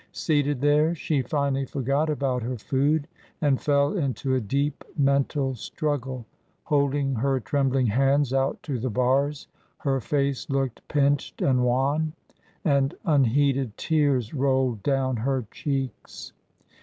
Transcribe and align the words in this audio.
Seated 0.13 0.61
there, 0.61 0.95
she 0.95 1.21
finally 1.21 1.63
forgot 1.63 2.09
about 2.09 2.41
her 2.41 2.57
food 2.57 3.07
and 3.39 3.61
fell 3.61 3.95
into 3.95 4.33
a 4.33 4.41
deep 4.41 4.83
mental 4.97 5.53
struggle. 5.53 6.25
Holding 6.63 7.13
her 7.13 7.39
trembling 7.39 7.85
hands 7.85 8.33
out 8.33 8.63
to 8.63 8.79
the 8.79 8.89
bars, 8.89 9.47
her 9.77 9.99
face 10.01 10.49
looked 10.49 10.81
pinched 10.87 11.43
and 11.43 11.63
wan; 11.63 12.13
and 12.65 12.95
un 13.05 13.25
heeded 13.25 13.77
tears 13.77 14.33
rolled 14.33 14.81
down 14.81 15.17
her 15.17 15.45
cheeks. 15.51 16.33